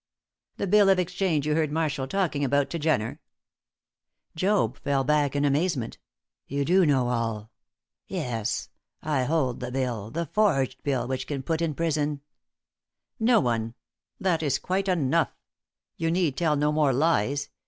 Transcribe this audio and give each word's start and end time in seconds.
"The 0.57 0.65
bill 0.65 0.89
of 0.89 0.97
exchange 0.97 1.45
you 1.45 1.53
heard 1.53 1.71
Marshall 1.71 2.07
talking 2.07 2.43
about 2.43 2.71
to 2.71 2.79
Jenner?" 2.79 3.19
Job 4.35 4.77
fell 4.79 5.03
back 5.03 5.35
in 5.35 5.45
amazement. 5.45 5.99
"You 6.47 6.65
do 6.65 6.87
know 6.87 7.09
all! 7.09 7.51
Yes; 8.07 8.69
I 9.03 9.25
hold 9.25 9.59
the 9.59 9.71
bill 9.71 10.09
the 10.09 10.25
forged 10.25 10.81
bill 10.81 11.07
which 11.07 11.27
can 11.27 11.43
put 11.43 11.61
in 11.61 11.75
prison" 11.75 12.21
"No 13.19 13.39
one. 13.39 13.75
That 14.19 14.41
is 14.41 14.57
quite 14.57 14.87
enough; 14.87 15.37
you 15.97 16.09
need 16.09 16.35
tell 16.35 16.55
no 16.55 16.71
more 16.71 16.93
lies. 16.93 17.51